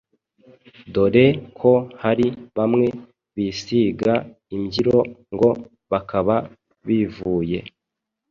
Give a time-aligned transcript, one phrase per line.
[0.93, 1.25] dore
[1.59, 1.71] ko
[2.03, 2.87] hari bamwe
[3.35, 4.13] bisiga
[4.55, 4.97] imbyiro
[5.33, 5.49] ngo
[5.91, 6.35] bakaba
[6.87, 7.59] bivuye